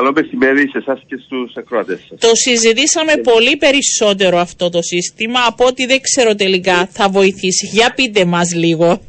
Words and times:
Καλό 0.00 0.12
μεσημέρι 0.12 0.68
σε 0.68 0.78
εσάς 0.78 1.02
και 1.06 1.16
στους 1.24 1.56
ακροατές 1.56 2.06
σας. 2.08 2.20
Το 2.20 2.30
συζητήσαμε 2.32 3.12
πολύ 3.16 3.56
περισσότερο 3.56 4.38
αυτό 4.38 4.70
το 4.70 4.82
σύστημα 4.82 5.40
από 5.46 5.64
ότι 5.66 5.86
δεν 5.86 6.00
ξέρω 6.00 6.34
τελικά 6.34 6.86
θα 6.92 7.08
βοηθήσει. 7.08 7.66
Για 7.66 7.92
πείτε 7.96 8.24
μας 8.24 8.54
λίγο. 8.54 9.00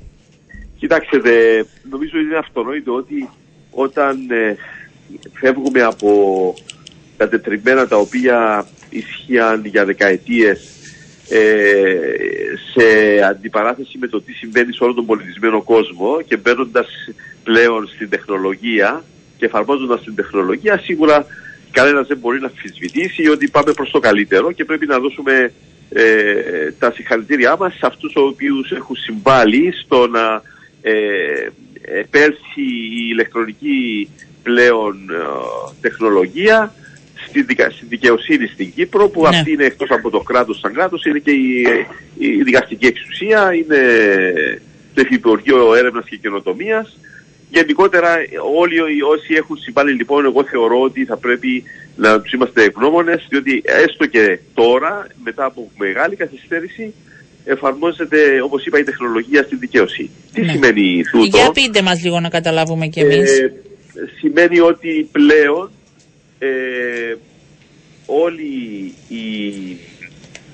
Κοιτάξτε, 0.79 1.19
νομίζω 1.89 2.17
είναι 2.17 2.38
αυτονόητο 2.38 2.93
ότι 2.93 3.29
όταν 3.71 4.31
ε, 4.31 4.55
φεύγουμε 5.33 5.81
από 5.81 6.54
τα 7.17 7.29
τετριμμένα 7.29 7.87
τα 7.87 7.97
οποία 7.97 8.67
ισχύαν 8.89 9.65
για 9.65 9.85
δεκαετίες 9.85 10.60
ε, 11.29 11.39
σε 12.73 13.21
αντιπαράθεση 13.29 13.97
με 13.97 14.08
το 14.08 14.21
τι 14.21 14.31
συμβαίνει 14.33 14.73
σε 14.73 14.83
όλο 14.83 14.94
τον 14.94 15.05
πολιτισμένο 15.05 15.62
κόσμο 15.62 16.21
και 16.27 16.38
μπαίνοντας 16.38 16.88
πλέον 17.44 17.88
στην 17.88 18.09
τεχνολογία 18.09 19.03
και 19.41 19.48
εφαρμόζοντας 19.48 20.03
την 20.03 20.16
τεχνολογία, 20.16 20.77
σίγουρα 20.77 21.26
κανένας 21.71 22.07
δεν 22.07 22.17
μπορεί 22.17 22.39
να 22.39 22.48
αμφισβητήσει 22.48 23.27
ότι 23.27 23.49
πάμε 23.49 23.71
προς 23.71 23.91
το 23.91 23.99
καλύτερο 23.99 24.52
και 24.52 24.66
πρέπει 24.66 24.85
να 24.85 24.99
δώσουμε 24.99 25.53
ε, 25.89 26.71
τα 26.79 26.91
συγχαρητήριά 26.91 27.55
μας 27.59 27.73
σε 27.73 27.85
αυτούς 27.85 28.13
οι 28.13 28.19
οποίους 28.19 28.71
έχουν 28.71 28.95
συμβάλει 28.95 29.73
στο 29.83 30.07
να 30.07 30.41
ε, 30.81 30.91
πέρσι 32.09 32.61
η 32.97 33.07
ηλεκτρονική 33.11 34.09
πλέον 34.43 35.09
ε, 35.09 35.23
τεχνολογία 35.81 36.73
στη, 37.27 37.45
δικαιοσύνη 37.88 38.47
στην 38.47 38.73
Κύπρο 38.73 39.09
που 39.09 39.21
ναι. 39.21 39.27
αυτή 39.27 39.52
είναι 39.52 39.66
εκτός 39.66 39.89
από 39.89 40.09
το 40.09 40.19
κράτος 40.19 40.59
σαν 40.59 40.73
κράτος 40.73 41.05
είναι 41.05 41.19
και 41.19 41.31
η, 41.31 41.66
η 42.17 42.44
δικαστική 42.44 42.85
εξουσία, 42.85 43.53
είναι 43.53 43.80
το 44.94 45.02
Υφυπουργείο 45.02 45.75
Έρευνας 45.75 46.05
και 46.09 46.17
Καινοτομίας 46.17 46.97
Γενικότερα 47.51 48.15
όλοι 48.55 49.01
όσοι 49.01 49.33
έχουν 49.33 49.57
συμβάλει 49.57 49.93
λοιπόν 49.93 50.25
εγώ 50.25 50.43
θεωρώ 50.43 50.81
ότι 50.81 51.05
θα 51.05 51.17
πρέπει 51.17 51.63
να 51.95 52.21
τους 52.21 52.31
είμαστε 52.31 52.63
ευγνώμονες 52.63 53.25
διότι 53.29 53.61
έστω 53.65 54.05
και 54.05 54.39
τώρα 54.53 55.08
μετά 55.23 55.45
από 55.45 55.71
μεγάλη 55.77 56.16
καθυστέρηση 56.16 56.93
εφαρμόζεται 57.45 58.41
όπως 58.41 58.66
είπα 58.66 58.80
η 58.80 58.83
τεχνολογία 58.83 59.43
στην 59.43 59.59
δικαίωση. 59.59 60.09
Τι 60.33 60.41
ναι. 60.41 60.52
σημαίνει 60.52 61.02
τούτο; 61.11 61.38
Για 61.38 61.52
πείτε 61.52 61.81
μας 61.81 62.03
λίγο 62.03 62.19
να 62.19 62.30
καταλάβουμε 62.30 62.88
κι 62.88 62.99
εμείς. 62.99 63.39
Ε, 63.39 63.53
σημαίνει 64.19 64.59
ότι 64.59 65.09
πλέον 65.11 65.71
ε, 66.39 66.49
όλη 68.05 68.93
η, 69.08 69.45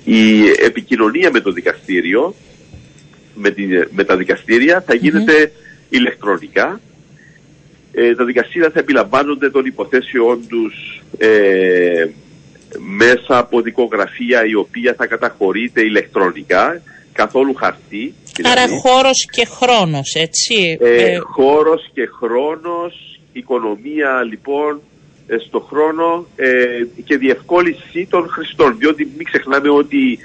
η 0.04 0.48
επικοινωνία 0.64 1.30
με 1.30 1.40
το 1.40 1.52
δικαστήριο 1.52 2.34
με, 3.34 3.54
με 3.90 4.04
τα 4.04 4.16
δικαστήρια 4.16 4.82
θα 4.86 4.94
γίνεται 4.94 5.52
ηλεκτρονικά 5.88 6.80
ε, 7.92 8.14
τα 8.14 8.24
δικαστήρια 8.24 8.70
θα 8.70 8.78
επιλαμβάνονται 8.78 9.50
των 9.50 9.64
υποθέσεών 9.64 10.46
τους 10.48 11.02
ε, 11.18 12.06
μέσα 12.76 13.38
από 13.38 13.60
δικογραφία 13.60 14.44
η 14.44 14.54
οποία 14.54 14.94
θα 14.96 15.06
καταχωρείται 15.06 15.80
ηλεκτρονικά, 15.80 16.82
καθόλου 17.12 17.54
χαρτί. 17.54 18.14
Δηλαδή. 18.36 18.60
Άρα 18.60 18.68
χώρος 18.68 19.26
και 19.30 19.46
χρόνος, 19.46 20.14
έτσι. 20.14 20.78
Ε, 20.80 21.04
ε, 21.04 21.18
χώρος 21.18 21.90
και 21.92 22.06
χρόνος, 22.06 23.20
οικονομία 23.32 24.22
λοιπόν 24.22 24.80
ε, 25.26 25.36
στο 25.38 25.60
χρόνο 25.60 26.26
και 27.04 27.16
διευκόλυνση 27.16 28.06
των 28.10 28.28
χρηστών. 28.28 28.76
Διότι 28.78 29.12
μην 29.16 29.26
ξεχνάμε 29.26 29.70
ότι 29.70 30.18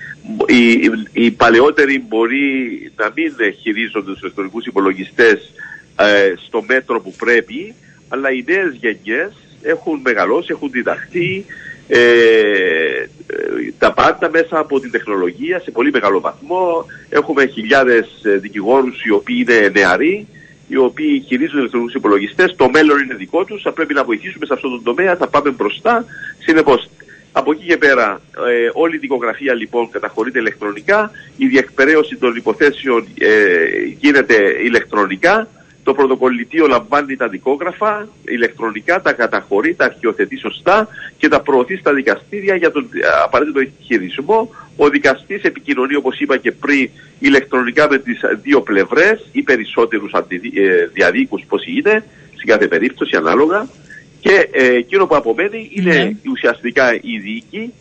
οι, 0.47 0.71
οι, 0.71 0.91
οι 1.11 1.31
παλαιότεροι 1.31 2.05
μπορεί 2.07 2.47
να 2.95 3.11
μην 3.15 3.33
χειρίζονται 3.61 4.11
τους 4.11 4.21
ηλεκτρονικούς 4.21 4.65
υπολογιστές 4.65 5.51
ε, 5.99 6.33
στο 6.47 6.63
μέτρο 6.67 7.01
που 7.01 7.13
πρέπει, 7.17 7.75
αλλά 8.09 8.31
οι 8.31 8.43
νέες 8.47 8.73
γενιές 8.79 9.31
έχουν 9.61 9.99
μεγαλώσει, 10.03 10.47
έχουν 10.51 10.71
διδαχθεί 10.71 11.45
ε, 11.87 11.97
ε, 11.97 13.07
τα 13.77 13.93
πάντα 13.93 14.29
μέσα 14.29 14.59
από 14.59 14.79
την 14.79 14.91
τεχνολογία 14.91 15.59
σε 15.59 15.71
πολύ 15.71 15.91
μεγάλο 15.91 16.19
βαθμό. 16.19 16.85
Έχουμε 17.09 17.45
χιλιάδες 17.45 18.07
ε, 18.23 18.37
δικηγόρους 18.37 19.03
οι 19.05 19.11
οποίοι 19.11 19.45
είναι 19.47 19.69
νεαροί, 19.73 20.27
οι 20.67 20.77
οποίοι 20.77 21.23
χειρίζονται 21.27 21.59
ηλεκτρονικούς 21.59 21.93
υπολογιστές, 21.95 22.55
το 22.55 22.69
μέλλον 22.69 22.99
είναι 22.99 23.13
δικό 23.13 23.45
τους, 23.45 23.61
θα 23.61 23.71
πρέπει 23.71 23.93
να 23.93 24.03
βοηθήσουμε 24.03 24.45
σε 24.45 24.53
αυτό 24.53 24.69
το 24.69 24.81
τομέα, 24.81 25.15
θα 25.15 25.27
πάμε 25.27 25.49
μπροστά. 25.49 26.05
Συνεπώς, 26.39 26.89
από 27.31 27.51
εκεί 27.51 27.65
και 27.65 27.77
πέρα, 27.77 28.21
ε, 28.49 28.69
όλη 28.73 28.95
η 28.95 28.99
δικογραφία 28.99 29.53
λοιπόν 29.53 29.89
καταχωρείται 29.89 30.39
ηλεκτρονικά, 30.39 31.11
η 31.37 31.47
διεκπαιρέωση 31.47 32.15
των 32.15 32.35
υποθέσεων 32.35 33.07
ε, 33.19 33.29
γίνεται 33.99 34.35
ηλεκτρονικά, 34.63 35.47
το 35.83 35.93
πρωτοκολλητήριο 35.93 36.67
λαμβάνει 36.67 37.15
τα 37.15 37.27
δικόγραφα 37.27 38.07
ηλεκτρονικά, 38.25 39.01
τα 39.01 39.13
καταχωρεί, 39.13 39.73
τα 39.75 39.85
αρχιοθετεί 39.85 40.37
σωστά 40.37 40.87
και 41.17 41.27
τα 41.27 41.41
προωθεί 41.41 41.75
στα 41.77 41.93
δικαστήρια 41.93 42.55
για 42.55 42.71
τον 42.71 42.89
απαραίτητο 43.23 43.59
χειρισμό. 43.81 44.49
Ο 44.77 44.89
δικαστής 44.89 45.43
επικοινωνεί, 45.43 45.95
όπως 45.95 46.19
είπα 46.19 46.37
και 46.37 46.51
πριν, 46.51 46.89
ηλεκτρονικά 47.19 47.87
με 47.89 47.97
τις 47.97 48.19
δύο 48.41 48.61
πλευρές 48.61 49.29
ή 49.31 49.41
περισσότερους 49.41 50.11
ε, 50.13 50.85
διαδίκους, 50.93 51.43
πώς 51.47 51.65
είναι, 51.65 52.03
στην 52.35 52.47
κάθε 52.47 52.67
περίπτωση 52.67 53.15
ανάλογα. 53.15 53.67
Και 54.19 54.49
ε, 54.51 54.75
εκείνο 54.75 55.07
που 55.07 55.15
απομένει 55.15 55.69
είναι 55.73 55.95
ναι. 55.95 56.31
ουσιαστικά 56.31 56.93
η 56.93 57.17
δίκη. 57.17 57.73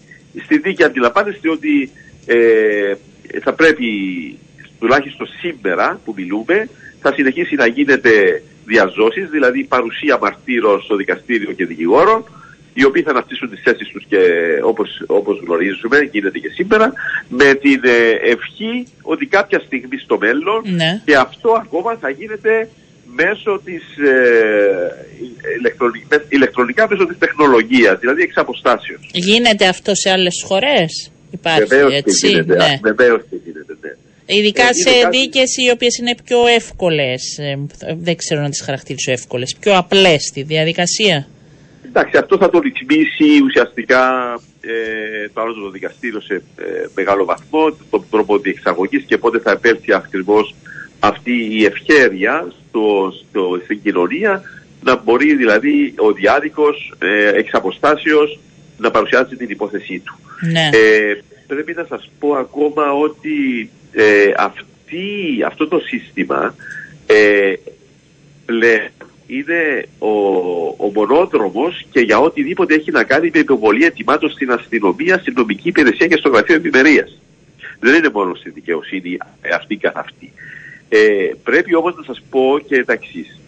Στη 0.44 0.58
δίκη 0.58 0.84
αντιλαμβάνεστε 0.84 1.50
ότι 1.50 1.90
ε, 2.26 2.94
θα 3.42 3.52
πρέπει 3.52 3.88
τουλάχιστον 4.78 5.26
σήμερα 5.40 6.00
που 6.04 6.12
μιλούμε 6.16 6.68
θα 7.02 7.12
συνεχίσει 7.12 7.54
να 7.54 7.66
γίνεται 7.66 8.42
διαζώσεις, 8.64 9.28
δηλαδή 9.30 9.64
παρουσία 9.64 10.18
μαρτύρων 10.20 10.82
στο 10.82 10.96
δικαστήριο 10.96 11.52
και 11.52 11.66
δικηγόρων, 11.66 12.24
οι 12.74 12.84
οποίοι 12.84 13.02
θα 13.02 13.10
αναπτύσσουν 13.10 13.50
τις 13.50 13.60
θέσεις 13.62 13.88
τους 13.88 14.04
και 14.08 14.18
όπως, 14.62 15.02
όπως 15.06 15.40
γνωρίζουμε, 15.44 15.98
γίνεται 16.12 16.38
και 16.38 16.48
σήμερα, 16.48 16.92
με 17.28 17.54
την 17.54 17.80
ε, 17.84 18.30
ευχή 18.30 18.86
ότι 19.02 19.26
κάποια 19.26 19.58
στιγμή 19.66 19.98
στο 19.98 20.18
μέλλον 20.18 20.62
ναι. 20.64 21.02
και 21.04 21.16
αυτό 21.16 21.50
ακόμα 21.64 21.96
θα 22.00 22.10
γίνεται 22.10 22.68
μέσω 23.14 23.60
της 23.64 23.82
ε, 23.96 25.06
ηλεκτρονικά 26.28 26.88
μέσω 26.90 27.06
της 27.06 27.18
τεχνολογίας, 27.18 27.98
δηλαδή 27.98 28.22
εξ 28.22 28.36
αποστάσεως. 28.36 29.10
Γίνεται 29.12 29.66
αυτό 29.66 29.94
σε 29.94 30.10
άλλες 30.10 30.42
χώρες, 30.46 31.10
υπάρχει 31.30 31.64
βεβαίως 31.64 31.92
έτσι. 31.94 32.26
Και 32.26 32.28
γίνεται, 32.28 32.56
ναι. 32.56 32.78
Βεβαίως 32.82 33.20
και 33.30 33.36
γίνεται, 33.44 33.51
ναι. 33.51 33.51
Ειδικά 34.26 34.62
ε, 34.62 34.72
σε 34.72 35.00
κάτι... 35.02 35.18
δίκες 35.18 35.56
οι 35.56 35.70
οποίες 35.70 35.98
είναι 35.98 36.14
πιο 36.24 36.46
εύκολες. 36.46 37.38
Ε, 37.38 37.58
δεν 37.96 38.16
ξέρω 38.16 38.40
να 38.40 38.48
τις 38.48 38.60
χαρακτηρίσω 38.60 39.12
εύκολες. 39.12 39.56
Πιο 39.60 39.76
απλές 39.76 40.22
στη 40.22 40.42
διαδικασία. 40.42 41.26
Εντάξει, 41.86 42.16
αυτό 42.16 42.36
θα 42.36 42.50
το 42.50 42.58
ρυθμίσει 42.58 43.42
ουσιαστικά 43.44 44.34
ε, 44.60 45.28
το 45.34 45.40
άλλο 45.40 45.52
το 45.52 45.70
δικαστήριο 45.70 46.20
σε 46.20 46.34
ε, 46.34 46.42
μεγάλο 46.94 47.24
βαθμό, 47.24 47.76
τον 47.90 48.04
τρόπο 48.10 48.38
διεξαγωγής 48.38 49.04
και 49.04 49.18
πότε 49.18 49.38
θα 49.38 49.50
επέλθει 49.50 49.92
ακριβώς 49.92 50.54
αυτή 50.98 51.48
η 51.50 51.64
ευχέρεια 51.64 52.52
στο, 52.68 53.12
στο, 53.28 53.60
στην 53.64 53.82
κοινωνία 53.82 54.42
να 54.82 54.96
μπορεί 54.96 55.34
δηλαδή 55.34 55.94
ο 55.96 56.12
διάδικος 56.12 56.94
ε, 56.98 57.28
εξ 57.28 57.50
να 58.78 58.90
παρουσιάζει 58.90 59.36
την 59.36 59.50
υπόθεσή 59.50 59.98
του. 59.98 60.18
Ναι. 60.50 60.70
Ε, 60.72 61.22
πρέπει 61.46 61.72
να 61.72 61.86
σας 61.88 62.10
πω 62.18 62.32
ακόμα 62.32 62.92
ότι 62.92 63.70
ε, 63.92 64.32
αυτή, 64.36 65.42
αυτό 65.46 65.68
το 65.68 65.78
σύστημα 65.78 66.54
ε, 67.06 67.54
είναι 69.26 69.86
ο, 69.98 70.08
ο 70.76 70.90
μονόδρομος 70.94 71.86
και 71.90 72.00
για 72.00 72.18
οτιδήποτε 72.18 72.74
έχει 72.74 72.90
να 72.90 73.04
κάνει 73.04 73.30
με 73.32 73.38
υποβολή 73.38 73.84
ετοιμάτων 73.84 74.30
στην 74.30 74.52
αστυνομία, 74.52 75.18
στην 75.18 75.34
νομική 75.36 75.68
υπηρεσία 75.68 76.06
και 76.06 76.16
στο 76.16 76.28
γραφείο 76.28 76.54
ευημερίας. 76.54 77.18
Δεν 77.80 77.94
είναι 77.94 78.10
μόνο 78.12 78.34
στη 78.34 78.50
δικαιοσύνη 78.50 79.16
αυτή 79.54 79.76
καθ' 79.76 79.96
αυτή. 79.96 80.32
Ε, 80.88 80.98
πρέπει 81.42 81.74
όμως 81.74 81.94
να 81.96 82.02
σας 82.02 82.22
πω 82.30 82.58
και 82.66 82.84
τα 82.84 82.92
εξής. 82.92 83.40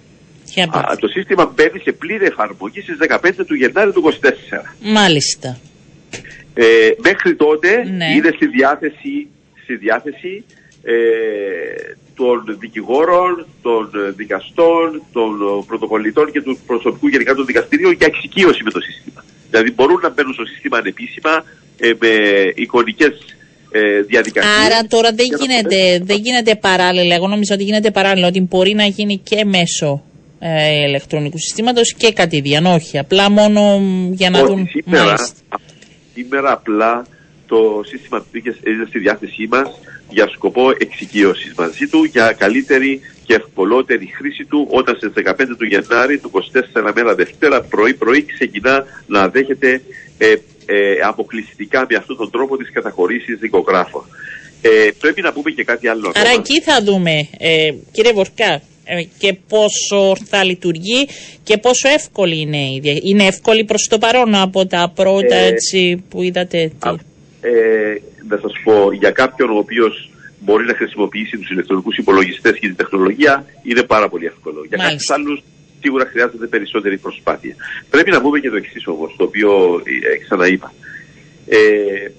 το 0.98 1.08
σύστημα 1.08 1.52
μπαίνει 1.54 1.78
σε 1.78 1.92
πλήρη 1.92 2.24
εφαρμογή 2.24 2.80
στις 2.80 2.96
15 2.98 3.44
του 3.46 3.54
Γενάρη 3.54 3.92
του 3.92 4.02
2024. 4.02 4.74
Μάλιστα. 4.80 5.58
Ε, 6.54 6.90
μέχρι 7.02 7.34
τότε 7.36 7.84
ναι. 7.84 8.14
είναι 8.14 8.30
στη 8.34 8.46
διάθεση 8.46 9.28
στη 9.64 9.76
διάθεση 9.76 10.44
ε, 10.82 10.94
των 12.14 12.56
δικηγόρων, 12.58 13.46
των 13.62 13.90
δικαστών, 14.16 15.02
των 15.12 15.30
πρωτοκολλητών 15.66 16.30
και 16.32 16.42
του 16.42 16.58
προσωπικού 16.66 17.08
γενικά 17.08 17.34
των 17.34 17.46
δικαστηρίων 17.46 17.92
για 17.92 18.06
εξοικείωση 18.06 18.62
με 18.62 18.70
το 18.70 18.80
σύστημα. 18.80 19.24
Δηλαδή 19.50 19.70
μπορούν 19.70 20.00
να 20.02 20.10
μπαίνουν 20.10 20.32
στο 20.32 20.44
σύστημα 20.44 20.76
ανεπίσημα 20.78 21.44
ε, 21.78 21.92
με 21.98 22.08
εικονικές 22.54 23.14
ε, 23.70 24.00
διαδικασίες. 24.00 24.54
Άρα 24.64 24.86
τώρα 24.88 25.12
δεν 25.12 25.26
γίνεται, 25.40 26.00
δεν 26.04 26.18
γίνεται 26.20 26.54
παράλληλα. 26.54 27.14
Εγώ 27.14 27.28
νομίζω 27.28 27.54
ότι 27.54 27.64
γίνεται 27.64 27.90
παράλληλα, 27.90 28.26
ότι 28.26 28.40
μπορεί 28.40 28.74
να 28.74 28.84
γίνει 28.84 29.18
και 29.18 29.44
μέσω 29.44 30.02
ε, 30.38 30.86
ηλεκτρονικού 30.88 31.38
συστήματος 31.38 31.94
και 31.94 32.12
κατηδίαν. 32.12 32.66
Όχι, 32.66 32.98
απλά 32.98 33.30
μόνο 33.30 33.80
για 34.10 34.30
να 34.30 34.44
δουν. 34.44 34.68
Σήμερα, 34.68 35.14
σήμερα 36.14 36.52
απλά 36.52 37.06
το 37.46 37.82
σύστημα 37.86 38.24
είναι 38.66 38.84
στη 38.88 38.98
διάθεσή 38.98 39.46
μας 39.50 39.80
για 40.10 40.28
σκοπό 40.28 40.70
εξοικείωσης 40.78 41.54
μαζί 41.56 41.86
του, 41.86 42.04
για 42.04 42.32
καλύτερη 42.32 43.00
και 43.26 43.34
ευκολότερη 43.34 44.12
χρήση 44.16 44.44
του 44.44 44.68
όταν 44.70 44.96
στις 44.96 45.12
15 45.14 45.34
του 45.58 45.64
Γενάρη 45.64 46.18
του 46.18 46.30
24 46.82 46.92
μέρα 46.94 47.14
Δευτέρα 47.14 47.62
πρωί-πρωί 47.62 48.24
ξεκινά 48.24 48.84
να 49.06 49.28
δέχεται 49.28 49.82
ε, 50.18 50.34
ε, 50.66 51.00
αποκλειστικά 51.02 51.86
με 51.90 51.96
αυτόν 51.96 52.16
τον 52.16 52.30
τρόπο 52.30 52.56
τις 52.56 52.70
καταχωρήσεις 52.72 53.38
δικογράφων. 53.38 54.04
Ε, 54.60 54.90
πρέπει 55.00 55.22
να 55.22 55.32
πούμε 55.32 55.50
και 55.50 55.64
κάτι 55.64 55.88
άλλο. 55.88 56.12
Άρα 56.14 56.30
εκεί 56.30 56.60
θα 56.60 56.82
δούμε, 56.82 57.28
ε, 57.38 57.72
κύριε 57.92 58.12
Βορκά, 58.12 58.62
ε, 58.84 59.02
και 59.18 59.36
πόσο 59.48 60.16
θα 60.28 60.44
λειτουργεί 60.44 61.08
και 61.42 61.58
πόσο 61.58 61.88
εύκολη 61.88 62.40
είναι 62.40 62.58
η 62.58 63.00
Είναι 63.02 63.24
εύκολη 63.24 63.64
προς 63.64 63.86
το 63.90 63.98
παρόν 63.98 64.34
από 64.34 64.66
τα 64.66 64.92
πρώτα 64.94 65.34
ε, 65.34 65.46
έτσι 65.46 66.04
που 66.08 66.22
είδατε. 66.22 66.72
Τι. 66.80 67.13
Ε, 67.44 68.00
να 68.28 68.36
σας 68.36 68.52
πω, 68.64 68.92
για 68.92 69.10
κάποιον 69.10 69.50
ο 69.50 69.56
οποίος 69.56 70.10
μπορεί 70.38 70.64
να 70.64 70.74
χρησιμοποιήσει 70.74 71.38
τους 71.38 71.50
ηλεκτρονικούς 71.50 71.96
υπολογιστές 71.96 72.52
και 72.52 72.66
την 72.66 72.76
τεχνολογία 72.76 73.44
είναι 73.62 73.82
πάρα 73.82 74.08
πολύ 74.08 74.26
εύκολο. 74.26 74.64
Για 74.68 74.78
κάποιους 74.78 75.10
άλλους 75.10 75.42
σίγουρα 75.80 76.06
χρειάζεται 76.06 76.46
περισσότερη 76.46 76.98
προσπάθεια. 76.98 77.54
Πρέπει 77.90 78.10
να 78.10 78.20
πούμε 78.20 78.38
και 78.40 78.50
το 78.50 78.56
εξής 78.56 78.86
όμως, 78.86 79.14
το 79.16 79.24
οποίο 79.24 79.82
ε, 80.12 80.16
ξαναείπα. 80.16 80.72
Ε, 81.48 82.10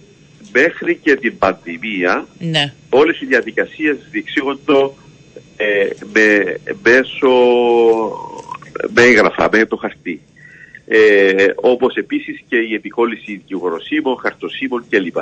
μέχρι 0.52 0.96
και 0.96 1.16
την 1.16 1.38
πανδημία 1.38 2.28
ναι. 2.40 2.74
όλες 2.90 3.22
οι 3.22 3.26
διαδικασίες 3.26 3.98
διεξήγονται 4.12 4.92
ε, 5.58 5.88
με, 6.14 6.58
μέσω 6.84 7.30
με 8.94 9.02
έγγραφα, 9.02 9.50
με 9.52 9.66
το 9.66 9.76
χαρτί. 9.76 10.22
Ε, 10.88 11.46
όπως 11.56 11.96
επίσης 11.96 12.44
και 12.48 12.58
η 12.58 12.74
επικόλυση 12.74 13.32
δικηγοροσύμων, 13.32 14.18
χαρτοσύμων 14.18 14.86
κλπ. 14.90 15.18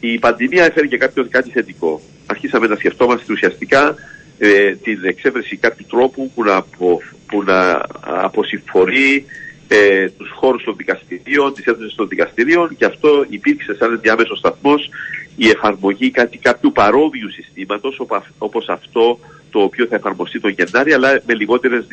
Η 0.00 0.18
πανδημία 0.18 0.64
έφερε 0.64 0.86
και 0.86 0.96
κάποιος 0.96 1.28
κάτι 1.28 1.50
θετικό. 1.50 2.00
Αρχίσαμε 2.26 2.66
να 2.66 2.76
σκεφτόμαστε 2.76 3.32
ουσιαστικά 3.32 3.94
ε, 4.38 4.74
την 4.74 5.00
εξέβρεση 5.04 5.56
κάποιου 5.56 5.86
τρόπου 5.88 6.30
που 6.34 6.44
να, 6.44 6.56
απο, 6.56 7.00
που 7.26 7.42
να 7.42 7.86
αποσυμφορεί 8.00 9.24
ε, 9.68 10.08
τους 10.08 10.30
χώρους 10.30 10.64
των 10.64 10.76
δικαστηρίων, 10.76 11.54
τις 11.54 11.64
έντονες 11.64 11.94
των 11.94 12.08
δικαστηρίων 12.08 12.76
και 12.76 12.84
αυτό 12.84 13.26
υπήρξε 13.28 13.74
σαν 13.74 14.00
διάμεσο 14.00 14.36
σταθμός 14.36 14.88
η 15.36 15.48
εφαρμογή 15.48 16.10
κάτι, 16.10 16.38
κάποιου 16.38 16.72
παρόμοιου 16.72 17.30
συστήματος 17.30 18.00
όπως 18.38 18.68
αυτό 18.68 19.18
το 19.50 19.60
οποίο 19.60 19.86
θα 19.86 19.96
εφαρμοστεί 19.96 20.40
τον 20.40 20.50
Γενάρη 20.50 20.92
αλλά 20.92 21.20
με 21.26 21.34
λιγότερες 21.34 21.84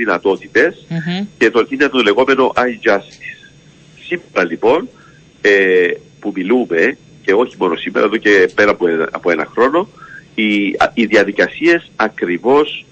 και 1.37 1.49
το, 1.49 1.65
είναι 1.69 1.87
το 1.87 1.97
λεγόμενο 1.97 2.53
iJustice. 2.55 3.51
Σήμερα 4.07 4.49
λοιπόν 4.49 4.89
ε, 5.41 5.89
που 6.19 6.31
μιλούμε 6.35 6.97
και 7.25 7.33
όχι 7.33 7.55
μόνο 7.59 7.75
σήμερα 7.75 8.05
εδώ 8.05 8.17
και 8.17 8.49
πέρα 8.55 8.71
από 8.71 8.87
ένα, 8.87 9.09
από 9.11 9.31
ένα 9.31 9.45
χρόνο 9.45 9.89
οι, 10.35 10.75
οι 10.93 11.05
διαδικασίες 11.05 11.91
ακριβώς 11.95 12.85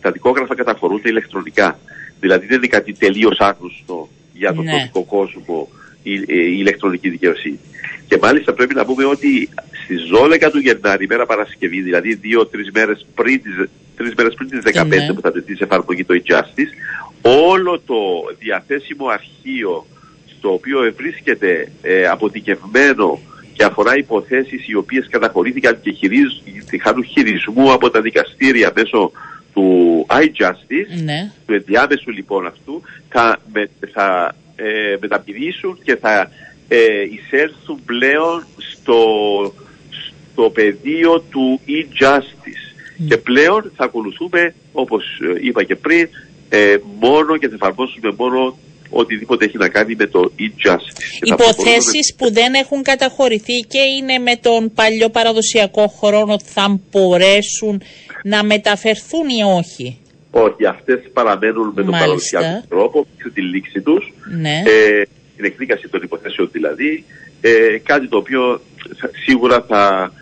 τα 0.00 0.10
δικόγραφα 0.10 0.54
καταχωρούνται 0.54 1.08
ηλεκτρονικά. 1.08 1.78
Δηλαδή 2.20 2.46
δεν 2.46 2.56
είναι 2.56 2.66
κάτι 2.66 2.92
τελείως 2.92 3.38
άγνωστο 3.38 4.08
για 4.32 4.54
τον 4.54 4.64
ναι. 4.64 4.90
κόσμο 5.06 5.68
η, 6.02 6.12
η, 6.12 6.24
η 6.26 6.56
ηλεκτρονική 6.58 7.08
δικαιοσύνη. 7.08 7.58
Και 8.08 8.18
μάλιστα 8.22 8.52
πρέπει 8.52 8.74
να 8.74 8.84
πούμε 8.84 9.04
ότι 9.04 9.48
στις 9.86 10.02
12 10.10 10.50
του 10.52 10.58
Γενάρη, 10.58 11.06
μέρα 11.06 11.26
Παρασκευή, 11.26 11.80
δηλαδή 11.80 12.14
δύο-τρεις 12.14 12.70
μέρες 12.74 13.06
πριν 13.14 13.42
τις, 13.42 13.68
τρεις 13.96 14.14
μέρες 14.14 14.34
πριν 14.34 14.48
τις 14.48 14.60
15 14.82 14.86
ναι. 14.86 15.12
που 15.14 15.20
θα 15.20 15.32
τεθεί 15.32 15.56
σε 15.56 15.64
εφαρμογή 15.64 16.04
το 16.04 16.14
e-justice, 16.22 16.72
όλο 17.22 17.80
το 17.86 17.94
διαθέσιμο 18.38 19.06
αρχείο 19.06 19.86
στο 20.36 20.52
οποίο 20.52 20.92
βρίσκεται 20.96 21.72
ε, 21.82 22.06
αποθηκευμένο 22.06 23.20
και 23.52 23.64
αφορά 23.64 23.96
υποθέσεις 23.96 24.68
οι 24.68 24.74
οποίες 24.74 25.06
καταχωρήθηκαν 25.10 25.80
και 26.70 26.78
χάνουν 26.82 27.04
χειρισμού 27.04 27.72
από 27.72 27.90
τα 27.90 28.00
δικαστήρια 28.00 28.72
μέσω 28.74 29.12
του 29.52 30.06
iJustice, 30.10 31.02
ναι. 31.04 31.32
του 31.46 31.54
ενδιάμεσου 31.54 32.10
λοιπόν 32.10 32.46
αυτού, 32.46 32.82
θα, 33.08 33.40
με, 33.52 33.70
θα 33.92 34.34
ε, 34.56 34.96
μεταπηδήσουν 35.00 35.78
και 35.82 35.96
θα 35.96 36.30
ε, 36.68 37.02
εισέλθουν 37.02 37.80
πλέον 37.84 38.46
στο, 38.56 38.98
στο 40.36 40.50
πεδίο 40.50 41.20
του 41.30 41.60
e-justice. 41.66 42.64
Mm. 42.68 43.06
Και 43.08 43.16
πλέον 43.16 43.72
θα 43.76 43.84
ακολουθούμε, 43.84 44.54
όπως 44.72 45.04
ε, 45.20 45.46
είπα 45.46 45.62
και 45.62 45.76
πριν, 45.76 46.08
ε, 46.48 46.76
μόνο 47.00 47.36
και 47.36 47.48
θα 47.48 47.54
εφαρμόσουμε 47.54 48.12
μόνο 48.16 48.58
οτιδήποτε 48.90 49.44
έχει 49.44 49.58
να 49.58 49.68
κάνει 49.68 49.94
με 49.94 50.06
το 50.06 50.32
e-justice. 50.38 51.20
Υποθέσεις 51.20 52.14
που 52.16 52.32
δεν 52.32 52.54
έχουν 52.54 52.82
καταχωρηθεί 52.82 53.60
και 53.60 53.78
είναι 53.98 54.18
με 54.18 54.36
τον 54.36 54.72
παλιό 54.74 55.08
παραδοσιακό 55.08 55.86
χρόνο 55.86 56.38
θα 56.44 56.80
μπορέσουν 56.90 57.82
να 58.24 58.44
μεταφερθούν 58.44 59.28
ή 59.28 59.42
όχι; 59.58 59.98
Όχι, 60.30 60.66
αυτές 60.66 61.00
παραμένουν 61.12 61.72
με 61.74 61.82
τον 61.82 61.90
παραδοσιακό 61.90 62.62
τρόπο, 62.68 63.06
σε 63.22 63.30
τη 63.30 63.42
λήξη 63.42 63.80
τους. 63.80 64.12
Ναι. 64.40 64.62
Ε, 64.66 65.02
την 65.36 65.44
εκδίκαση 65.44 65.88
των 65.88 66.02
υποθέσεων 66.02 66.48
δηλαδή, 66.52 67.04
ε, 67.40 67.78
κάτι 67.82 68.08
το 68.08 68.16
οποίο 68.16 68.60
σίγουρα 69.24 69.64
θα, 69.68 70.12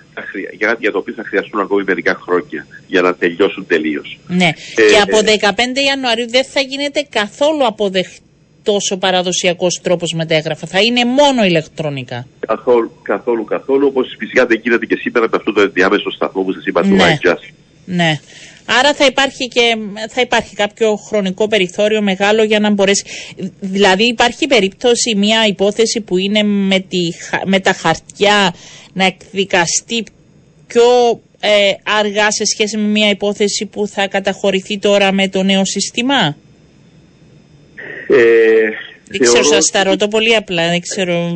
για, 0.57 0.77
για 0.81 0.93
το 0.93 0.99
οποίο 0.99 1.15
θα 1.15 1.25
χρειαστούν 1.25 1.61
ακόμη 1.61 1.83
μερικά 1.87 2.15
χρόνια 2.23 2.67
για 2.87 3.03
να 3.03 3.15
τελειώσουν 3.15 3.67
τελείως. 3.67 4.19
Ναι. 4.27 4.51
Ε, 4.77 4.83
και 4.91 4.99
από 5.03 5.19
15 5.19 5.53
Ιανουαρίου 5.87 6.31
δεν 6.31 6.45
θα 6.45 6.61
γίνεται 6.61 7.07
καθόλου 7.11 7.67
αποδεκτός 7.67 8.91
ο 8.91 8.99
παραδοσιακός 8.99 9.81
τρόπος 9.83 10.13
μετέγραφα. 10.13 10.67
Θα 10.67 10.81
είναι 10.81 11.05
μόνο 11.05 11.45
ηλεκτρονικά. 11.45 12.27
Καθόλου, 12.47 12.91
καθόλου, 13.03 13.45
καθόλου. 13.45 13.87
Όπως 13.87 14.15
φυσικά 14.19 14.47
δεν 14.47 14.61
γίνεται 14.63 14.87
και 14.87 14.97
σήμερα 14.97 15.29
με 15.31 15.37
αυτό 15.37 15.53
το 15.53 15.61
ενδιάμεσο 15.61 16.11
σταθμό 16.11 16.43
που 16.43 16.53
σας 16.53 16.67
είπα, 16.67 16.87
ναι. 16.87 17.19
το 17.23 17.37
Ναι. 17.85 18.19
Άρα 18.67 18.95
θα 18.95 19.05
υπάρχει 19.05 19.49
και 19.49 19.77
θα 20.09 20.21
υπάρχει 20.21 20.55
κάποιο 20.55 20.97
χρονικό 20.97 21.49
περιθώριο 21.49 22.03
μεγάλο 22.03 22.43
για 22.43 22.61
να 22.61 22.71
μπορέσει. 22.71 23.05
Δηλαδή 23.61 24.05
υπάρχει 24.05 24.47
περίπτωση 24.47 25.15
μια 25.17 25.47
υπόθεση 25.47 26.01
που 26.01 26.19
είναι 26.19 26.43
με, 26.43 26.79
τη, 26.79 26.99
με 27.45 27.61
τα 27.61 27.73
χαρτιά 27.73 28.55
να 28.93 29.05
εκδικαστεί 29.05 30.05
πιο 30.67 30.83
ε, 31.41 31.73
αργά 31.99 32.31
σε 32.31 32.45
σχέση 32.45 32.77
με 32.77 32.89
μια 32.89 33.11
υπόθεση 33.11 33.67
που 33.67 33.87
θα 33.87 34.07
καταχωρηθεί 34.07 34.79
τώρα 34.79 35.13
με 35.13 35.29
το 35.29 35.43
νέο 35.43 35.65
σύστημα; 35.65 36.37
Ε, 38.09 38.69
δεν 39.09 39.21
ξέρω, 39.21 39.43
σας 39.43 39.71
τα 39.71 39.85
ρωτώ 39.85 40.09
πολύ 40.09 40.35
απλά, 40.35 40.69
δεν 40.69 40.81
ξέρω 40.81 41.33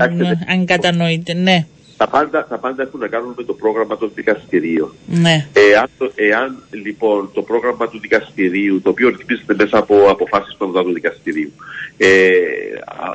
αν 0.46 0.64
κατανοείτε. 0.64 1.34
Ναι. 1.34 1.66
Τα 1.98 2.08
πάντα, 2.08 2.46
τα 2.46 2.58
πάντα 2.58 2.82
έχουν 2.82 3.00
να 3.00 3.08
κάνουν 3.08 3.34
με 3.36 3.42
το 3.42 3.52
πρόγραμμα 3.52 3.96
του 3.96 4.12
δικαστηρίου. 4.14 4.94
Ναι. 5.06 5.46
Εάν, 5.52 5.88
εάν 6.14 6.62
λοιπόν 6.70 7.30
το 7.32 7.42
πρόγραμμα 7.42 7.88
του 7.88 7.98
δικαστηρίου, 8.00 8.80
το 8.82 8.90
οποίο 8.90 9.08
ρυθμίζεται 9.08 9.54
μέσα 9.54 9.78
από 9.78 10.10
αποφάσεις 10.10 10.56
των 10.58 10.72
του 10.72 10.92
δικαστηρίου, 10.92 11.52
ε, 11.96 12.30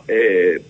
ε, 0.06 0.62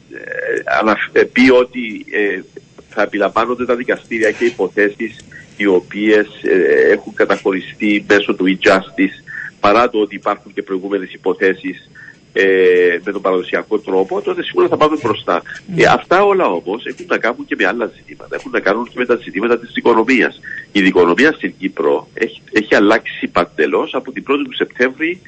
ε, 1.12 1.24
πει 1.24 1.50
ότι 1.52 2.06
ε, 2.12 2.42
θα 2.90 3.02
επιλαμβάνονται 3.02 3.66
τα 3.66 3.76
δικαστήρια 3.76 4.32
και 4.32 4.46
υποθέσεις 4.46 5.26
οι 5.58 5.66
οποίες 5.66 6.28
ε, 6.42 6.92
έχουν 6.92 7.14
καταχωριστεί 7.14 8.06
μέσω 8.08 8.36
του 8.36 8.46
e-justice 8.48 9.24
παρά 9.60 9.90
το 9.90 10.00
ότι 10.00 10.16
υπάρχουν 10.16 10.54
και 10.54 10.62
προηγούμενες 10.62 11.14
υποθέσεις 11.14 11.90
ε, 12.34 13.00
με 13.04 13.12
τον 13.12 13.22
παραδοσιακό 13.22 13.80
τρόπο, 13.80 14.22
τότε 14.22 14.44
σίγουρα 14.44 14.68
θα 14.68 14.78
πάμε 14.78 14.98
μπροστά. 15.04 15.42
Ε, 15.76 15.86
αυτά 15.86 16.24
όλα 16.24 16.46
όμως 16.46 16.86
έχουν 16.86 17.06
να 17.10 17.18
κάνουν 17.18 17.46
και 17.46 17.56
με 17.58 17.66
άλλα 17.66 17.92
ζητήματα. 17.96 18.36
Έχουν 18.36 18.52
να 18.52 18.60
κάνουν 18.60 18.84
και 18.84 18.96
με 18.98 19.06
τα 19.06 19.16
ζητήματα 19.16 19.60
της 19.60 19.76
οικονομίας. 19.76 20.40
Η 20.72 20.82
δικονομία 20.82 21.32
στην 21.32 21.54
Κύπρο 21.60 22.08
έχει, 22.14 22.42
έχει 22.52 22.76
αλλάξει 22.76 23.28
παντελώς 23.28 23.94
από 23.94 24.12
την 24.12 24.24
1η 24.28 24.44
του 24.44 24.56
Σεπτέμβρη 24.56 25.22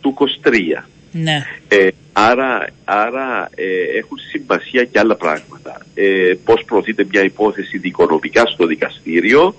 του 0.00 0.14
23. 0.42 0.84
Ναι. 1.12 1.44
Ε, 1.68 1.88
άρα 2.12 2.66
άρα 2.84 3.50
ε, 3.54 3.98
έχουν 3.98 4.18
σημασία 4.30 4.84
και 4.84 4.98
άλλα 4.98 5.16
πράγματα. 5.16 5.86
Ε, 5.94 6.32
πώς 6.44 6.64
προωθείται 6.64 7.06
μια 7.10 7.22
υπόθεση 7.22 7.78
δικονομικά 7.78 8.46
στο 8.46 8.66
δικαστήριο, 8.66 9.54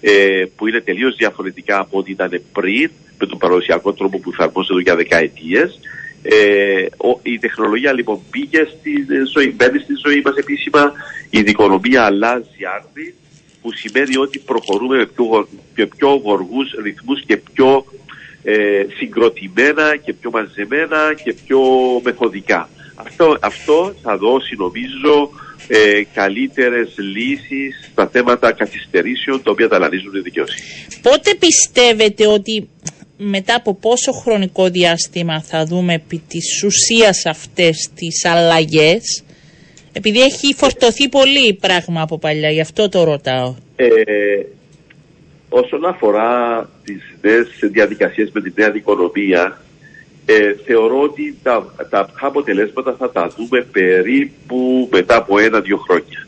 ε, 0.00 0.44
που 0.56 0.66
είναι 0.66 0.80
τελείως 0.80 1.16
διαφορετικά 1.16 1.78
από 1.78 1.98
ό,τι 1.98 2.10
ήταν 2.10 2.42
πριν, 2.52 2.90
με 3.18 3.26
τον 3.26 3.38
παραδοσιακό 3.38 3.92
τρόπο 3.92 4.18
που 4.18 4.30
εφαρμόζεται 4.30 4.80
για 4.80 4.96
δεκαετίες. 4.96 5.80
Ε, 6.26 6.86
η 7.22 7.38
τεχνολογία 7.38 7.92
λοιπόν 7.92 8.20
πήγε 8.30 8.66
στη 8.78 9.06
ζωή, 9.32 9.52
μπαίνει 9.56 9.78
στη 9.78 9.92
ζωή 10.06 10.22
μας 10.24 10.36
επίσημα, 10.36 10.92
η 11.30 11.42
δικονομία 11.42 12.04
αλλάζει 12.04 12.64
άρθρη, 12.74 13.14
που 13.62 13.72
σημαίνει 13.72 14.16
ότι 14.16 14.38
προχωρούμε 14.38 14.96
με 14.96 15.06
πιο, 15.06 15.48
με 15.76 15.86
πιο 15.86 16.08
γοργούς 16.08 16.70
ρυθμούς 16.82 17.24
και 17.26 17.36
πιο 17.36 17.84
ε, 18.42 18.84
συγκροτημένα 18.96 19.96
και 19.96 20.12
πιο 20.12 20.30
μαζεμένα 20.30 21.14
και 21.24 21.34
πιο 21.46 21.60
μεθοδικά. 22.02 22.68
Αυτό, 22.94 23.36
αυτό 23.40 23.94
θα 24.02 24.16
δώσει 24.16 24.54
νομίζω 24.56 25.30
ε, 25.68 26.02
καλύτερες 26.14 26.94
λύσεις 26.96 27.90
στα 27.92 28.08
θέματα 28.08 28.52
καθυστερήσεων 28.52 29.42
τα 29.42 29.50
οποία 29.50 29.68
τα 29.68 29.76
αναλύζουν 29.76 30.14
οι 30.14 30.20
δικαιοσύνη. 30.20 30.66
Πότε 31.02 31.34
πιστεύετε 31.34 32.26
ότι 32.26 32.68
μετά 33.16 33.54
από 33.54 33.74
πόσο 33.74 34.12
χρονικό 34.12 34.68
διάστημα 34.68 35.42
θα 35.42 35.64
δούμε 35.64 35.94
επί 35.94 36.22
της 36.28 36.62
ουσίας 36.64 37.26
αυτές 37.26 37.88
τις 37.94 38.24
αλλαγές 38.24 39.24
επειδή 39.96 40.20
έχει 40.20 40.54
φορτωθεί 40.54 41.08
πολύ 41.08 41.54
πράγμα 41.54 42.02
από 42.02 42.18
παλιά, 42.18 42.50
γι' 42.50 42.60
αυτό 42.60 42.88
το 42.88 43.04
ρωτάω. 43.04 43.54
Ε, 43.76 43.86
όσον 45.48 45.84
αφορά 45.84 46.70
τις 46.84 47.02
νέες 47.20 47.46
διαδικασίες 47.60 48.30
με 48.32 48.40
τη 48.40 48.52
νέα 48.54 48.74
οικονομία, 48.74 49.60
ε, 50.26 50.54
θεωρώ 50.64 51.00
ότι 51.00 51.36
τα, 51.42 51.74
τα 51.90 52.10
αποτελέσματα 52.20 52.96
θα 52.98 53.10
τα 53.10 53.28
δούμε 53.36 53.60
περίπου 53.72 54.88
μετά 54.92 55.16
από 55.16 55.38
ένα-δύο 55.38 55.76
χρόνια. 55.76 56.26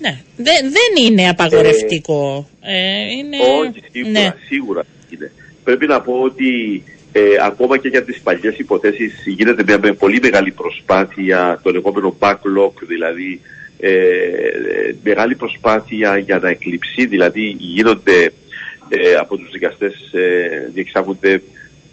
Ναι, 0.00 0.20
δεν, 0.36 0.72
δεν 0.72 1.04
είναι 1.04 1.28
απαγορευτικό. 1.28 2.48
Ε, 2.60 3.10
είναι... 3.10 3.36
Όχι, 3.60 3.82
σίγουρα, 3.92 4.10
ναι. 4.10 4.34
σίγουρα 4.46 4.84
είναι. 5.10 5.32
Πρέπει 5.66 5.86
να 5.86 6.00
πω 6.00 6.12
ότι 6.22 6.82
ε, 7.12 7.20
ακόμα 7.42 7.78
και 7.78 7.88
για 7.88 8.04
τις 8.04 8.20
παλιές 8.20 8.58
υποθέσεις 8.58 9.22
γίνεται 9.26 9.62
μια 9.66 9.94
πολύ 9.94 10.18
μεγάλη 10.22 10.50
προσπάθεια, 10.50 11.60
το 11.62 11.70
λεγόμενο 11.70 12.16
backlog, 12.18 12.72
δηλαδή 12.86 13.40
ε, 13.80 13.90
μεγάλη 15.02 15.34
προσπάθεια 15.34 16.18
για 16.18 16.38
να 16.38 16.48
εκλειψεί, 16.48 17.06
δηλαδή 17.06 17.56
γίνονται 17.58 18.32
ε, 18.88 19.14
από 19.14 19.36
τους 19.36 19.50
δικαστές, 19.50 20.12
ε, 20.12 20.70
διεξάγονται 20.72 21.42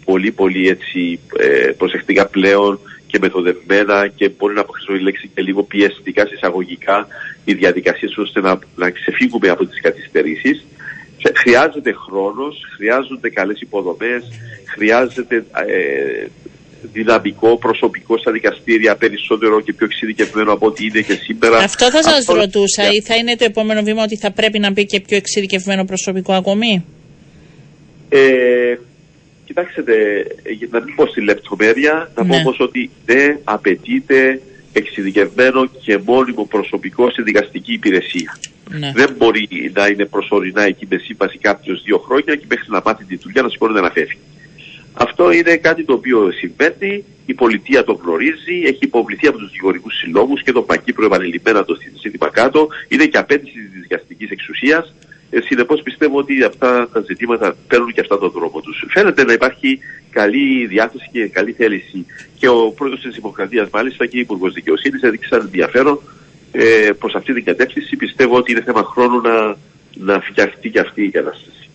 πολύ 0.04 0.32
πολύ 0.32 0.68
έτσι 0.68 1.20
ε, 1.38 1.70
προσεκτικά 1.78 2.26
πλέον 2.26 2.80
και 3.06 3.18
μεθοδευμένα 3.20 4.08
και 4.08 4.28
μπορεί 4.28 4.54
να 4.54 4.60
αποκτήσω 4.60 4.94
η 4.94 5.00
λέξη 5.00 5.30
και 5.34 5.42
λίγο 5.42 5.62
πιεστικά 5.62 6.28
εισαγωγικά 6.34 7.06
οι 7.44 7.54
διαδικασίες 7.54 8.16
ώστε 8.16 8.40
να, 8.40 8.58
να 8.76 8.90
ξεφύγουμε 8.90 9.48
από 9.48 9.66
τις 9.66 9.80
καθυστερήσεις. 9.80 10.64
Χρειάζεται 11.32 11.92
χρόνος, 11.92 12.62
χρειάζονται 12.76 13.28
καλές 13.30 13.60
υποδομές, 13.60 14.24
χρειάζεται 14.74 15.44
ε, 15.66 16.26
δυναμικό 16.92 17.58
προσωπικό 17.58 18.18
στα 18.18 18.32
δικαστήρια 18.32 18.96
περισσότερο 18.96 19.60
και 19.60 19.72
πιο 19.72 19.86
εξειδικευμένο 19.86 20.52
από 20.52 20.66
ό,τι 20.66 20.84
είναι 20.86 21.00
και 21.00 21.14
σήμερα. 21.14 21.56
Αυτό 21.56 21.90
θα 21.90 22.02
σας 22.02 22.24
ρωτούσα 22.24 22.90
ή 22.92 23.00
θα 23.00 23.14
είναι 23.16 23.36
το 23.36 23.44
επόμενο 23.44 23.82
βήμα 23.82 24.02
ότι 24.02 24.16
θα 24.16 24.30
πρέπει 24.30 24.58
να 24.58 24.70
μπει 24.70 24.86
και 24.86 25.00
πιο 25.00 25.16
εξειδικευμένο 25.16 25.84
προσωπικό 25.84 26.32
ακόμη; 26.32 26.84
Ε, 28.08 28.76
κοιτάξτε, 29.44 29.82
να 30.70 30.80
μην 30.80 30.94
πω 30.94 31.06
στη 31.06 31.20
λεπτομέρεια, 31.22 32.10
να 32.14 32.22
πω 32.24 32.34
ναι. 32.34 32.40
όμως 32.40 32.56
ότι 32.60 32.90
δεν 33.04 33.38
απαιτείται 33.44 34.40
εξειδικευμένο 34.72 35.66
και 35.80 35.98
μόνιμο 36.04 36.44
προσωπικό 36.44 37.10
στη 37.10 37.22
δικαστική 37.22 37.72
υπηρεσία. 37.72 38.38
Ναι. 38.70 38.92
Δεν 38.94 39.14
μπορεί 39.18 39.72
να 39.74 39.86
είναι 39.86 40.04
προσωρινά 40.04 40.62
εκεί 40.62 40.86
με 40.90 40.96
σύμβαση 40.96 41.38
κάποιος 41.38 41.82
δύο 41.82 41.98
χρόνια 41.98 42.34
και 42.34 42.44
μέχρι 42.48 42.66
να 42.68 42.82
μάθει 42.84 43.04
τη 43.04 43.16
δουλειά 43.16 43.42
να 43.42 43.48
σηκώνεται 43.48 43.80
να 43.80 43.90
φεύγει. 43.90 44.18
Αυτό 44.92 45.32
είναι 45.32 45.56
κάτι 45.56 45.84
το 45.84 45.92
οποίο 45.92 46.30
συμβαίνει, 46.30 47.04
η 47.26 47.34
πολιτεία 47.34 47.84
το 47.84 47.92
γνωρίζει, 47.92 48.62
έχει 48.64 48.78
υποβληθεί 48.80 49.26
από 49.26 49.38
τους 49.38 49.50
δικηγορικούς 49.50 49.94
συλλόγους 49.94 50.42
και 50.42 50.52
το 50.52 50.62
Πακύπρο 50.62 51.04
επανειλημμένα 51.04 51.64
το 51.64 51.76
σύνθημα 52.00 52.30
κάτω, 52.30 52.68
είναι 52.88 53.06
και 53.06 53.18
απέτηση 53.18 53.52
της 53.52 53.80
δικαστικής 53.80 54.30
εξουσίας. 54.30 54.94
Ε, 55.30 55.40
Συνεπώς 55.40 55.82
πιστεύω 55.82 56.18
ότι 56.18 56.42
αυτά 56.42 56.88
τα 56.92 57.00
ζητήματα 57.00 57.56
παίρνουν 57.68 57.92
και 57.92 58.00
αυτά 58.00 58.18
τον 58.18 58.32
τρόπο 58.32 58.60
τους. 58.60 58.84
Φαίνεται 58.88 59.24
να 59.24 59.32
υπάρχει 59.32 59.78
καλή 60.10 60.66
διάθεση 60.66 61.08
και 61.12 61.26
καλή 61.26 61.52
θέληση. 61.52 62.06
Και 62.38 62.48
ο 62.48 62.70
πρόεδρος 62.70 63.02
της 63.02 63.14
Δημοκρατίας, 63.14 63.68
μάλιστα 63.72 64.06
και 64.06 64.16
ο 64.16 64.20
Υπουργός 64.20 64.52
Δικαιοσύνης, 64.52 65.02
έδειξαν 65.02 65.40
ενδιαφέρον 65.40 66.00
ε, 66.56 66.90
προς 66.98 67.14
αυτή 67.14 67.32
την 67.34 67.44
κατεύθυνση. 67.44 67.96
Πιστεύω 67.96 68.36
ότι 68.36 68.52
είναι 68.52 68.62
θέμα 68.62 68.82
χρόνου 68.82 69.20
να, 69.20 69.56
να 69.94 70.20
φτιαχτεί 70.20 70.70
και 70.70 70.80
αυτή 70.80 71.04
η 71.04 71.10
κατάσταση. 71.10 71.68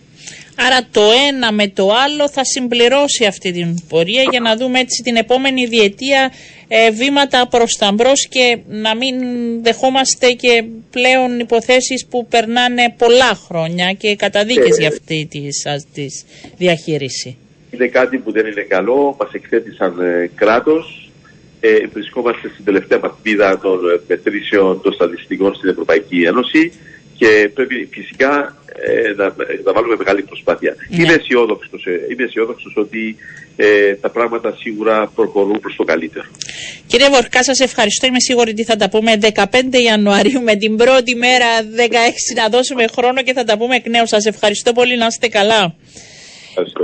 Άρα 0.66 0.86
το 0.90 1.02
ένα 1.28 1.52
με 1.52 1.68
το 1.68 1.92
άλλο 2.04 2.28
θα 2.28 2.44
συμπληρώσει 2.44 3.24
αυτή 3.24 3.52
την 3.52 3.80
πορεία 3.88 4.22
για 4.30 4.40
να 4.40 4.56
δούμε 4.56 4.78
έτσι 4.78 5.02
την 5.02 5.16
επόμενη 5.16 5.66
διετία 5.66 6.32
ε, 6.68 6.90
βήματα 6.90 7.48
προς 7.48 7.76
τα 7.78 7.92
μπρος 7.92 8.26
και 8.28 8.58
να 8.68 8.96
μην 8.96 9.14
δεχόμαστε 9.62 10.32
και 10.32 10.64
πλέον 10.90 11.38
υποθέσεις 11.38 12.06
που 12.06 12.26
περνάνε 12.26 12.94
πολλά 12.98 13.34
χρόνια 13.46 13.92
και 13.92 14.16
καταδίκες 14.16 14.78
για 14.78 14.88
αυτή 14.88 15.28
τη 15.30 15.40
της 15.94 16.24
διαχείριση. 16.56 17.36
Είναι 17.70 17.86
κάτι 17.86 18.18
που 18.18 18.32
δεν 18.32 18.46
είναι 18.46 18.62
καλό, 18.62 19.16
μας 19.18 19.32
εκθέτει 19.32 19.72
σαν 19.72 20.00
ε, 20.00 20.30
κράτος. 20.34 21.09
Ε, 21.60 21.86
βρισκόμαστε 21.92 22.48
στην 22.52 22.64
τελευταία 22.64 22.98
βαθμίδα 22.98 23.58
των 23.58 23.90
ε, 23.90 24.00
μετρήσεων 24.08 24.80
των 24.80 24.92
στατιστικών 24.92 25.54
στην 25.54 25.68
Ευρωπαϊκή 25.68 26.22
Ένωση 26.22 26.72
και 27.16 27.50
πρέπει 27.54 27.88
φυσικά 27.90 28.56
ε, 28.82 29.12
να, 29.16 29.24
να 29.64 29.72
βάλουμε 29.72 29.96
μεγάλη 29.98 30.22
προσπάθεια. 30.22 30.76
Ναι. 30.88 31.02
Είμαι 31.02 31.12
αισιόδοξος 31.12 32.74
ε, 32.76 32.80
ότι 32.80 33.16
ε, 33.56 33.94
τα 33.94 34.10
πράγματα 34.10 34.56
σίγουρα 34.60 35.06
προχωρούν 35.14 35.60
προς 35.60 35.76
το 35.76 35.84
καλύτερο. 35.84 36.26
Κύριε 36.86 37.08
Βορκά, 37.08 37.42
σας 37.44 37.60
ευχαριστώ. 37.60 38.06
Είμαι 38.06 38.20
σίγουρη 38.20 38.50
ότι 38.50 38.64
θα 38.64 38.76
τα 38.76 38.88
πούμε 38.88 39.18
15 39.34 39.44
Ιανουαρίου 39.86 40.42
με 40.42 40.56
την 40.56 40.76
πρώτη 40.76 41.14
μέρα 41.14 41.46
16 41.60 41.64
να 42.36 42.48
δώσουμε 42.48 42.84
χρόνο 42.86 43.22
και 43.22 43.32
θα 43.32 43.44
τα 43.44 43.58
πούμε 43.58 43.76
εκ 43.76 43.86
νέου. 43.88 44.06
Σας 44.06 44.24
ευχαριστώ 44.26 44.72
πολύ. 44.72 44.96
Να 44.96 45.06
είστε 45.06 45.28
καλά. 45.28 45.74
Ευχαριστώ. 46.48 46.82